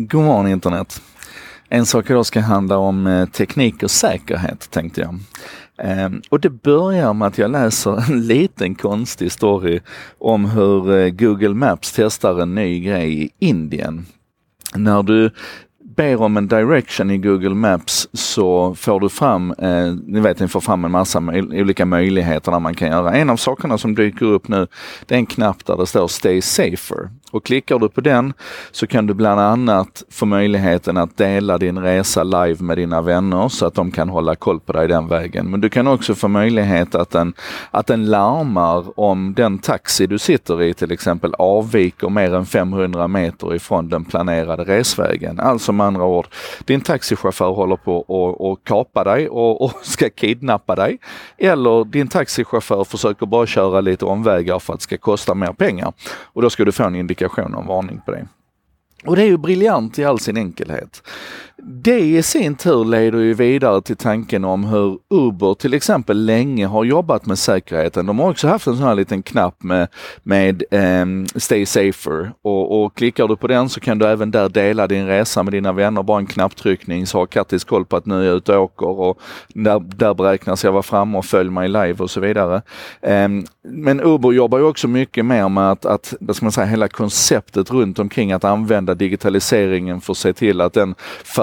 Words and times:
God 0.00 0.24
morgon 0.24 0.48
internet! 0.48 1.02
En 1.68 1.86
sak 1.86 2.10
idag 2.10 2.26
ska 2.26 2.40
handla 2.40 2.78
om 2.78 3.06
eh, 3.06 3.28
teknik 3.28 3.82
och 3.82 3.90
säkerhet 3.90 4.70
tänkte 4.70 5.00
jag. 5.00 5.18
Ehm, 5.78 6.22
och 6.28 6.40
det 6.40 6.50
börjar 6.50 7.14
med 7.14 7.28
att 7.28 7.38
jag 7.38 7.50
läser 7.50 8.10
en 8.10 8.26
liten 8.26 8.74
konstig 8.74 9.32
story 9.32 9.80
om 10.18 10.44
hur 10.44 10.98
eh, 10.98 11.08
Google 11.08 11.54
Maps 11.54 11.92
testar 11.92 12.40
en 12.40 12.54
ny 12.54 12.80
grej 12.80 13.22
i 13.24 13.30
Indien. 13.38 14.06
När 14.74 15.02
du 15.02 15.30
ber 15.98 16.22
om 16.22 16.36
en 16.36 16.48
direction 16.48 17.10
i 17.10 17.18
Google 17.18 17.54
Maps 17.54 18.08
så 18.12 18.74
får 18.74 19.00
du 19.00 19.08
fram, 19.08 19.54
eh, 19.58 19.94
ni 20.06 20.20
vet 20.20 20.40
ni 20.40 20.48
får 20.48 20.60
fram 20.60 20.84
en 20.84 20.90
massa 20.90 21.18
olika 21.52 21.86
möjligheter 21.86 22.52
där 22.52 22.60
man 22.60 22.74
kan 22.74 22.88
göra. 22.88 23.14
En 23.14 23.30
av 23.30 23.36
sakerna 23.36 23.78
som 23.78 23.94
dyker 23.94 24.26
upp 24.26 24.48
nu, 24.48 24.66
det 25.06 25.14
är 25.14 25.18
en 25.18 25.26
knapp 25.26 25.66
där 25.66 25.76
det 25.76 25.86
står 25.86 26.08
Stay 26.08 26.42
Safer. 26.42 27.08
Och 27.30 27.44
klickar 27.44 27.78
du 27.78 27.88
på 27.88 28.00
den 28.00 28.32
så 28.70 28.86
kan 28.86 29.06
du 29.06 29.14
bland 29.14 29.40
annat 29.40 30.02
få 30.10 30.26
möjligheten 30.26 30.96
att 30.96 31.16
dela 31.16 31.58
din 31.58 31.78
resa 31.78 32.22
live 32.22 32.64
med 32.64 32.78
dina 32.78 33.00
vänner 33.00 33.48
så 33.48 33.66
att 33.66 33.74
de 33.74 33.90
kan 33.90 34.08
hålla 34.08 34.34
koll 34.34 34.60
på 34.60 34.72
dig 34.72 34.88
den 34.88 35.08
vägen. 35.08 35.50
Men 35.50 35.60
du 35.60 35.68
kan 35.68 35.86
också 35.86 36.14
få 36.14 36.28
möjlighet 36.28 36.94
att 36.94 37.10
den, 37.10 37.32
att 37.70 37.86
den 37.86 38.06
larmar 38.06 39.00
om 39.00 39.34
den 39.34 39.58
taxi 39.58 40.06
du 40.06 40.18
sitter 40.18 40.62
i 40.62 40.74
till 40.74 40.92
exempel 40.92 41.34
avviker 41.38 42.08
mer 42.08 42.34
än 42.34 42.46
500 42.46 43.08
meter 43.08 43.54
ifrån 43.54 43.88
den 43.88 44.04
planerade 44.04 44.64
resvägen. 44.64 45.40
Alltså 45.40 45.72
man 45.72 45.87
andra 45.88 46.04
ord, 46.04 46.26
din 46.64 46.80
taxichaufför 46.80 47.50
håller 47.50 47.76
på 47.76 47.98
att 48.52 48.68
kapa 48.68 49.04
dig 49.04 49.28
och, 49.28 49.62
och 49.62 49.72
ska 49.82 50.10
kidnappa 50.10 50.74
dig. 50.74 50.98
Eller 51.38 51.84
din 51.84 52.08
taxichaufför 52.08 52.84
försöker 52.84 53.26
bara 53.26 53.46
köra 53.46 53.80
lite 53.80 54.04
omvägar 54.04 54.58
för 54.58 54.72
att 54.72 54.80
det 54.80 54.82
ska 54.82 54.98
kosta 54.98 55.34
mer 55.34 55.52
pengar. 55.52 55.92
Och 56.32 56.42
då 56.42 56.50
ska 56.50 56.64
du 56.64 56.72
få 56.72 56.84
en 56.84 56.94
indikation 56.94 57.54
och 57.54 57.60
en 57.60 57.68
varning 57.68 58.00
på 58.06 58.10
det. 58.10 58.26
Och 59.04 59.16
det 59.16 59.22
är 59.22 59.26
ju 59.26 59.36
briljant 59.36 59.98
i 59.98 60.04
all 60.04 60.18
sin 60.18 60.36
enkelhet. 60.36 61.02
Det 61.62 62.00
i 62.00 62.22
sin 62.22 62.54
tur 62.54 62.84
leder 62.84 63.18
ju 63.18 63.34
vidare 63.34 63.82
till 63.82 63.96
tanken 63.96 64.44
om 64.44 64.64
hur 64.64 64.98
Uber 65.10 65.54
till 65.54 65.74
exempel 65.74 66.24
länge 66.24 66.66
har 66.66 66.84
jobbat 66.84 67.26
med 67.26 67.38
säkerheten. 67.38 68.06
De 68.06 68.18
har 68.18 68.30
också 68.30 68.48
haft 68.48 68.66
en 68.66 68.76
sån 68.76 68.86
här 68.86 68.94
liten 68.94 69.22
knapp 69.22 69.62
med, 69.62 69.88
med 70.22 70.62
um, 70.70 71.26
Stay 71.36 71.66
Safer 71.66 72.32
och, 72.42 72.84
och 72.84 72.96
klickar 72.96 73.28
du 73.28 73.36
på 73.36 73.46
den 73.46 73.68
så 73.68 73.80
kan 73.80 73.98
du 73.98 74.06
även 74.06 74.30
där 74.30 74.48
dela 74.48 74.86
din 74.86 75.06
resa 75.06 75.42
med 75.42 75.52
dina 75.52 75.72
vänner. 75.72 76.02
Bara 76.02 76.18
en 76.18 76.26
knapptryckning 76.26 77.06
så 77.06 77.18
har 77.18 77.26
Kattis 77.26 77.64
koll 77.64 77.84
på 77.84 77.96
att 77.96 78.06
nu 78.06 78.20
är 78.20 78.26
jag 78.26 78.36
ute 78.36 78.56
och 78.56 78.64
åker 78.64 78.86
och 78.86 79.20
där, 79.48 79.80
där 79.80 80.14
beräknas 80.14 80.64
jag 80.64 80.72
vara 80.72 80.82
framme 80.82 81.18
och 81.18 81.24
följ 81.24 81.50
mig 81.50 81.68
live 81.68 81.94
och 81.98 82.10
så 82.10 82.20
vidare. 82.20 82.62
Um, 83.00 83.46
men 83.62 84.00
Uber 84.00 84.32
jobbar 84.32 84.58
ju 84.58 84.64
också 84.64 84.88
mycket 84.88 85.24
mer 85.24 85.48
med 85.48 85.70
att, 85.70 85.86
att 85.86 86.14
vad 86.20 86.36
ska 86.36 86.44
man 86.44 86.52
säga, 86.52 86.66
hela 86.66 86.88
konceptet 86.88 87.70
runt 87.70 87.98
omkring 87.98 88.32
att 88.32 88.44
använda 88.44 88.94
digitaliseringen 88.94 90.00
för 90.00 90.12
att 90.12 90.18
se 90.18 90.32
till 90.32 90.60
att 90.60 90.72
den 90.72 90.94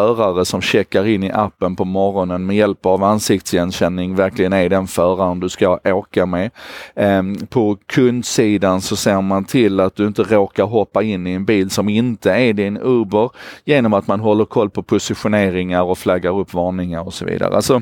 förare 0.05 0.45
som 0.45 0.61
checkar 0.61 1.07
in 1.07 1.23
i 1.23 1.31
appen 1.31 1.75
på 1.75 1.85
morgonen 1.85 2.45
med 2.45 2.55
hjälp 2.55 2.85
av 2.85 3.03
ansiktsigenkänning 3.03 4.15
verkligen 4.15 4.53
är 4.53 4.69
den 4.69 4.87
föraren 4.87 5.39
du 5.39 5.49
ska 5.49 5.79
åka 5.83 6.25
med. 6.25 6.51
Ehm, 6.95 7.47
på 7.47 7.77
kundsidan 7.85 8.81
så 8.81 8.95
ser 8.95 9.21
man 9.21 9.45
till 9.45 9.79
att 9.79 9.95
du 9.95 10.07
inte 10.07 10.23
råkar 10.23 10.63
hoppa 10.63 11.03
in 11.03 11.27
i 11.27 11.31
en 11.31 11.45
bil 11.45 11.69
som 11.69 11.89
inte 11.89 12.31
är 12.31 12.53
din 12.53 12.77
Uber 12.77 13.29
genom 13.65 13.93
att 13.93 14.07
man 14.07 14.19
håller 14.19 14.45
koll 14.45 14.69
på 14.69 14.83
positioneringar 14.83 15.83
och 15.83 15.97
flaggar 15.97 16.39
upp 16.39 16.53
varningar 16.53 17.01
och 17.01 17.13
så 17.13 17.25
vidare. 17.25 17.55
Alltså, 17.55 17.81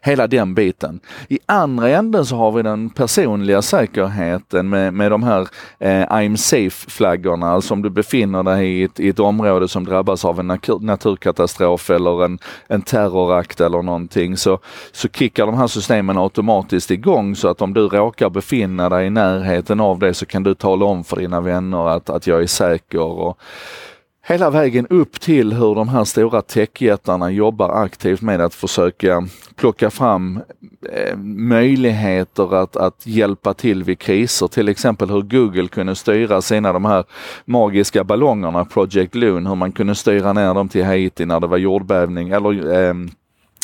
hela 0.00 0.26
den 0.26 0.54
biten. 0.54 1.00
I 1.28 1.38
andra 1.46 1.88
änden 1.88 2.26
så 2.26 2.36
har 2.36 2.52
vi 2.52 2.62
den 2.62 2.90
personliga 2.90 3.62
säkerheten 3.62 4.68
med, 4.68 4.94
med 4.94 5.10
de 5.10 5.22
här 5.22 5.48
eh, 5.78 6.06
I'm 6.06 6.36
safe-flaggorna. 6.36 7.50
Alltså 7.50 7.74
om 7.74 7.82
du 7.82 7.90
befinner 7.90 8.42
dig 8.42 8.68
i 8.68 8.82
ett, 8.82 9.00
i 9.00 9.08
ett 9.08 9.20
område 9.20 9.68
som 9.68 9.84
drabbas 9.84 10.24
av 10.24 10.40
en 10.40 10.58
naturkatastrof 10.80 11.90
eller 11.90 12.24
en, 12.24 12.38
en 12.66 12.82
terrorakt 12.82 13.60
eller 13.60 13.82
någonting 13.82 14.36
så, 14.36 14.58
så 14.92 15.08
kickar 15.08 15.46
de 15.46 15.54
här 15.54 15.66
systemen 15.66 16.18
automatiskt 16.18 16.90
igång 16.90 17.36
så 17.36 17.48
att 17.48 17.62
om 17.62 17.74
du 17.74 17.88
råkar 17.88 18.30
befinna 18.30 18.88
dig 18.88 19.06
i 19.06 19.10
närheten 19.10 19.80
av 19.80 19.98
det 19.98 20.14
så 20.14 20.26
kan 20.26 20.42
du 20.42 20.54
tala 20.54 20.84
om 20.84 21.04
för 21.04 21.16
dina 21.16 21.40
vänner 21.40 21.88
att, 21.88 22.10
att 22.10 22.26
jag 22.26 22.42
är 22.42 22.46
säker. 22.46 23.00
Och, 23.00 23.38
hela 24.28 24.50
vägen 24.50 24.86
upp 24.86 25.20
till 25.20 25.52
hur 25.52 25.74
de 25.74 25.88
här 25.88 26.04
stora 26.04 26.42
techjättarna 26.42 27.30
jobbar 27.30 27.82
aktivt 27.84 28.20
med 28.20 28.40
att 28.40 28.54
försöka 28.54 29.28
plocka 29.56 29.90
fram 29.90 30.40
eh, 30.92 31.16
möjligheter 31.26 32.54
att, 32.54 32.76
att 32.76 33.06
hjälpa 33.06 33.54
till 33.54 33.84
vid 33.84 33.98
kriser. 33.98 34.46
Till 34.46 34.68
exempel 34.68 35.10
hur 35.10 35.22
Google 35.22 35.68
kunde 35.68 35.94
styra 35.94 36.42
sina 36.42 36.72
de 36.72 36.84
här 36.84 37.04
magiska 37.44 38.04
ballongerna, 38.04 38.64
Project 38.64 39.14
Loon, 39.14 39.46
hur 39.46 39.54
man 39.54 39.72
kunde 39.72 39.94
styra 39.94 40.32
ner 40.32 40.54
dem 40.54 40.68
till 40.68 40.84
Haiti 40.84 41.26
när 41.26 41.40
det 41.40 41.46
var 41.46 41.58
jordbävning 41.58 42.28
eller 42.28 42.72
eh, 42.72 42.94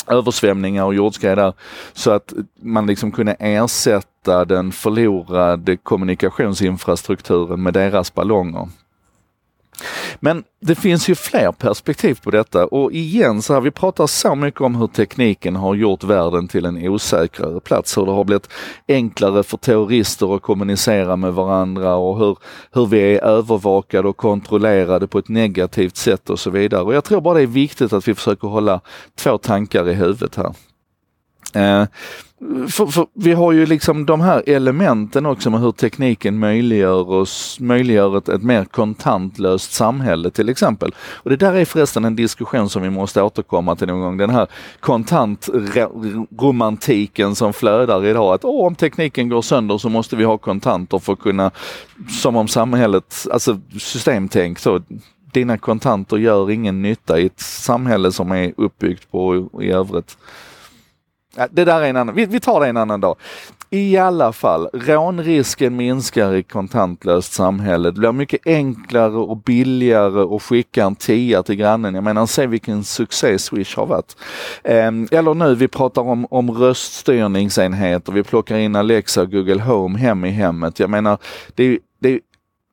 översvämningar 0.07 0.83
och 0.83 0.95
jordskred 0.95 1.37
där. 1.37 1.53
Så 1.93 2.11
att 2.11 2.33
man 2.61 2.87
liksom 2.87 3.11
kunde 3.11 3.35
ersätta 3.39 4.45
den 4.45 4.71
förlorade 4.71 5.77
kommunikationsinfrastrukturen 5.77 7.63
med 7.63 7.73
deras 7.73 8.13
ballonger. 8.13 8.67
Men 10.19 10.43
det 10.61 10.75
finns 10.75 11.09
ju 11.09 11.15
fler 11.15 11.51
perspektiv 11.51 12.19
på 12.23 12.31
detta 12.31 12.65
och 12.65 12.91
igen 12.91 13.41
så 13.41 13.53
här, 13.53 13.61
vi 13.61 13.71
pratar 13.71 14.07
så 14.07 14.35
mycket 14.35 14.61
om 14.61 14.75
hur 14.75 14.87
tekniken 14.87 15.55
har 15.55 15.75
gjort 15.75 16.03
världen 16.03 16.47
till 16.47 16.65
en 16.65 16.87
osäkrare 16.87 17.59
plats, 17.59 17.97
hur 17.97 18.05
det 18.05 18.11
har 18.11 18.23
blivit 18.23 18.49
enklare 18.87 19.43
för 19.43 19.57
terrorister 19.57 20.35
att 20.35 20.41
kommunicera 20.41 21.15
med 21.15 21.33
varandra 21.33 21.95
och 21.95 22.17
hur, 22.17 22.37
hur 22.71 22.85
vi 22.85 22.99
är 22.99 23.23
övervakade 23.23 24.07
och 24.07 24.17
kontrollerade 24.17 25.07
på 25.07 25.19
ett 25.19 25.29
negativt 25.29 25.97
sätt 25.97 26.29
och 26.29 26.39
så 26.39 26.49
vidare. 26.49 26.81
Och 26.81 26.93
jag 26.93 27.03
tror 27.03 27.21
bara 27.21 27.33
det 27.33 27.41
är 27.41 27.47
viktigt 27.47 27.93
att 27.93 28.07
vi 28.07 28.15
försöker 28.15 28.47
hålla 28.47 28.81
två 29.15 29.37
tankar 29.37 29.89
i 29.89 29.93
huvudet 29.93 30.35
här. 30.35 30.53
Eh, 31.53 31.85
för, 32.69 32.85
för, 32.85 33.07
vi 33.13 33.33
har 33.33 33.51
ju 33.51 33.65
liksom 33.65 34.05
de 34.05 34.21
här 34.21 34.43
elementen 34.47 35.25
också 35.25 35.49
med 35.49 35.59
hur 35.59 35.71
tekniken 35.71 36.39
möjliggör 36.39 37.09
oss, 37.09 37.57
möjliggör 37.59 38.17
ett, 38.17 38.29
ett 38.29 38.43
mer 38.43 38.65
kontantlöst 38.65 39.73
samhälle 39.73 40.29
till 40.29 40.49
exempel. 40.49 40.95
Och 40.99 41.29
det 41.29 41.35
där 41.35 41.53
är 41.53 41.65
förresten 41.65 42.05
en 42.05 42.15
diskussion 42.15 42.69
som 42.69 42.81
vi 42.81 42.89
måste 42.89 43.21
återkomma 43.21 43.75
till 43.75 43.87
någon 43.87 44.01
gång. 44.01 44.17
Den 44.17 44.29
här 44.29 44.47
kontantromantiken 44.79 47.35
som 47.35 47.53
flödar 47.53 48.05
idag. 48.05 48.33
Att 48.33 48.45
åh, 48.45 48.67
om 48.67 48.75
tekniken 48.75 49.29
går 49.29 49.41
sönder 49.41 49.77
så 49.77 49.89
måste 49.89 50.15
vi 50.15 50.23
ha 50.23 50.37
kontanter 50.37 50.99
för 50.99 51.13
att 51.13 51.19
kunna, 51.19 51.51
som 52.21 52.35
om 52.35 52.47
samhället, 52.47 53.27
alltså 53.31 53.59
systemtänk 53.79 54.59
så 54.59 54.81
dina 55.33 55.57
kontanter 55.57 56.17
gör 56.17 56.51
ingen 56.51 56.81
nytta 56.81 57.19
i 57.19 57.25
ett 57.25 57.39
samhälle 57.39 58.11
som 58.11 58.31
är 58.31 58.53
uppbyggt 58.57 59.11
på 59.11 59.49
i 59.61 59.71
övrigt. 59.71 60.17
Det 61.51 61.65
där 61.65 61.81
är 61.81 61.89
en 61.89 61.97
annan, 61.97 62.15
vi, 62.15 62.25
vi 62.25 62.39
tar 62.39 62.61
det 62.61 62.67
en 62.67 62.77
annan 62.77 63.01
dag. 63.01 63.15
I 63.69 63.97
alla 63.97 64.33
fall, 64.33 64.69
rånrisken 64.73 65.75
minskar 65.75 66.33
i 66.33 66.43
kontantlöst 66.43 67.33
samhälle. 67.33 67.91
Det 67.91 67.99
blir 67.99 68.11
mycket 68.11 68.47
enklare 68.47 69.15
och 69.17 69.37
billigare 69.37 70.35
att 70.35 70.41
skicka 70.43 70.83
en 70.85 70.95
tia 70.95 71.43
till 71.43 71.55
grannen. 71.55 71.95
Jag 71.95 72.03
menar, 72.03 72.25
se 72.25 72.47
vilken 72.47 72.83
succé 72.83 73.39
Swish 73.39 73.77
har 73.77 73.85
varit. 73.85 74.17
Ehm, 74.63 75.07
eller 75.11 75.33
nu, 75.33 75.55
vi 75.55 75.67
pratar 75.67 76.01
om, 76.01 76.27
om 76.29 76.51
röststyrningsenheter. 76.51 78.11
Vi 78.11 78.23
plockar 78.23 78.57
in 78.57 78.75
Alexa 78.75 79.21
och 79.21 79.31
Google 79.31 79.61
Home 79.61 79.99
hem 79.99 80.25
i 80.25 80.29
hemmet. 80.29 80.79
Jag 80.79 80.89
menar, 80.89 81.17
det 81.55 81.63
är, 81.63 81.69
det 81.69 81.73
är 81.73 81.79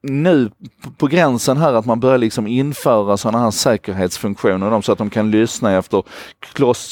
nu 0.03 0.51
på 0.97 1.07
gränsen 1.07 1.57
här 1.57 1.73
att 1.73 1.87
man 1.87 2.01
börjar 2.01 2.19
liksom 2.19 2.47
införa 2.47 3.17
sådana 3.17 3.39
här 3.39 3.51
säkerhetsfunktioner 3.51 4.81
så 4.81 4.93
att 4.93 4.99
de 4.99 5.11
kan 5.11 5.31
lyssna 5.31 5.73
efter 5.73 6.03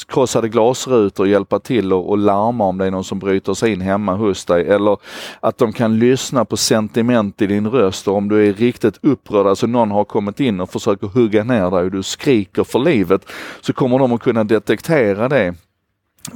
krossade 0.07 0.49
glasrutor 0.49 1.23
och 1.23 1.29
hjälpa 1.29 1.59
till 1.59 1.93
och, 1.93 2.09
och 2.09 2.17
larma 2.17 2.63
om 2.63 2.77
det 2.77 2.85
är 2.85 2.91
någon 2.91 3.03
som 3.03 3.19
bryter 3.19 3.53
sig 3.53 3.73
in 3.73 3.81
hemma 3.81 4.15
hos 4.15 4.45
dig. 4.45 4.67
Eller 4.67 4.97
att 5.39 5.57
de 5.57 5.73
kan 5.73 5.99
lyssna 5.99 6.45
på 6.45 6.57
sentiment 6.57 7.41
i 7.41 7.47
din 7.47 7.67
röst 7.67 8.07
och 8.07 8.15
om 8.15 8.29
du 8.29 8.47
är 8.47 8.53
riktigt 8.53 8.99
upprörd, 9.01 9.47
alltså 9.47 9.67
någon 9.67 9.91
har 9.91 10.03
kommit 10.03 10.39
in 10.39 10.61
och 10.61 10.69
försöker 10.69 11.07
hugga 11.07 11.43
ner 11.43 11.71
dig 11.71 11.83
och 11.83 11.91
du 11.91 12.03
skriker 12.03 12.63
för 12.63 12.79
livet, 12.79 13.25
så 13.61 13.73
kommer 13.73 13.99
de 13.99 14.11
att 14.11 14.21
kunna 14.21 14.43
detektera 14.43 15.29
det 15.29 15.55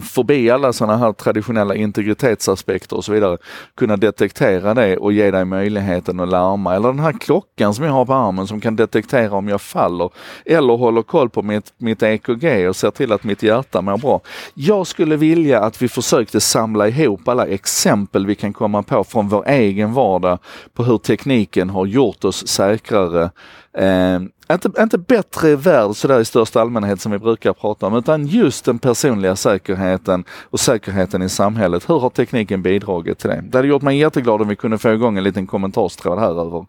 förbi 0.01 0.49
alla 0.49 0.73
sådana 0.73 0.97
här 0.97 1.13
traditionella 1.13 1.75
integritetsaspekter 1.75 2.95
och 2.95 3.05
så 3.05 3.11
vidare, 3.11 3.37
kunna 3.77 3.97
detektera 3.97 4.73
det 4.73 4.97
och 4.97 5.13
ge 5.13 5.31
dig 5.31 5.45
möjligheten 5.45 6.19
att 6.19 6.29
larma. 6.29 6.75
Eller 6.75 6.87
den 6.87 6.99
här 6.99 7.11
klockan 7.11 7.73
som 7.73 7.85
jag 7.85 7.91
har 7.91 8.05
på 8.05 8.13
armen 8.13 8.47
som 8.47 8.61
kan 8.61 8.75
detektera 8.75 9.33
om 9.35 9.47
jag 9.47 9.61
faller. 9.61 10.09
Eller 10.45 10.77
håller 10.77 11.01
koll 11.01 11.29
på 11.29 11.41
mitt, 11.41 11.73
mitt 11.77 12.03
EKG 12.03 12.69
och 12.69 12.75
ser 12.75 12.91
till 12.91 13.11
att 13.11 13.23
mitt 13.23 13.43
hjärta 13.43 13.81
mår 13.81 13.97
bra. 13.97 14.21
Jag 14.53 14.87
skulle 14.87 15.15
vilja 15.15 15.59
att 15.59 15.81
vi 15.81 15.87
försökte 15.87 16.41
samla 16.41 16.87
ihop 16.87 17.27
alla 17.27 17.47
exempel 17.47 18.25
vi 18.25 18.35
kan 18.35 18.53
komma 18.53 18.83
på 18.83 19.03
från 19.03 19.29
vår 19.29 19.47
egen 19.47 19.93
vardag 19.93 20.39
på 20.73 20.83
hur 20.83 20.97
tekniken 20.97 21.69
har 21.69 21.85
gjort 21.85 22.23
oss 22.23 22.47
säkrare 22.47 23.29
Eh, 23.77 24.19
inte, 24.51 24.71
inte 24.79 24.97
bättre 24.97 25.55
värld 25.55 25.95
sådär 25.95 26.19
i 26.19 26.25
största 26.25 26.61
allmänhet 26.61 27.01
som 27.01 27.11
vi 27.11 27.19
brukar 27.19 27.53
prata 27.53 27.87
om, 27.87 27.95
utan 27.95 28.27
just 28.27 28.65
den 28.65 28.79
personliga 28.79 29.35
säkerheten 29.35 30.23
och 30.29 30.59
säkerheten 30.59 31.21
i 31.21 31.29
samhället. 31.29 31.89
Hur 31.89 31.99
har 31.99 32.09
tekniken 32.09 32.61
bidragit 32.61 33.19
till 33.19 33.29
det? 33.29 33.43
Det 33.49 33.57
hade 33.57 33.67
gjort 33.67 33.81
mig 33.81 33.97
jätteglad 33.97 34.41
om 34.41 34.47
vi 34.47 34.55
kunde 34.55 34.77
få 34.77 34.93
igång 34.93 35.17
en 35.17 35.23
liten 35.23 35.47
kommentarstråd 35.47 36.19
här 36.19 36.41
över, 36.41 36.65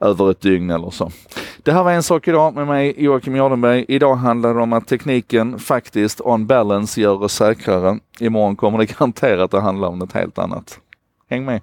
över 0.00 0.30
ett 0.30 0.40
dygn 0.40 0.70
eller 0.70 0.90
så. 0.90 1.10
Det 1.62 1.72
här 1.72 1.82
var 1.82 1.92
en 1.92 2.02
sak 2.02 2.28
idag 2.28 2.54
med 2.54 2.66
mig 2.66 2.94
Joakim 3.04 3.36
Jardenberg. 3.36 3.84
Idag 3.88 4.14
handlar 4.14 4.54
det 4.54 4.60
om 4.60 4.72
att 4.72 4.86
tekniken 4.86 5.58
faktiskt 5.58 6.20
on 6.20 6.46
balance 6.46 7.00
gör 7.00 7.22
oss 7.22 7.32
säkrare. 7.32 7.98
Imorgon 8.20 8.56
kommer 8.56 8.78
det 8.78 8.86
garanterat 8.98 9.54
att 9.54 9.62
handla 9.62 9.88
om 9.88 9.98
något 9.98 10.12
helt 10.12 10.38
annat. 10.38 10.78
Häng 11.30 11.44
med! 11.44 11.60